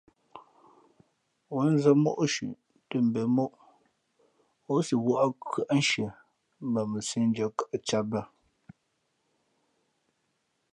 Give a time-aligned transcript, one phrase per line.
[1.53, 2.49] Wěn nzᾱ mǒ shʉ̄
[2.89, 3.51] tᾱ mbēn moʼ,
[4.71, 6.07] ǒ si wᾱʼ khʉάnshie
[6.67, 8.21] mbα mα sīēndʉ̄ᾱ kαʼ cāt bᾱ.